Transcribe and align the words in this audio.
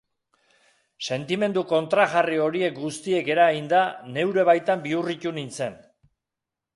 Sentimendu 1.09 1.63
kontrajarri 1.71 2.39
horiek 2.45 2.73
guztiek 2.85 3.29
eraginda, 3.33 3.83
neure 4.15 4.47
baitan 4.49 4.81
bihurritu 4.87 5.35
nintzen. 5.37 5.77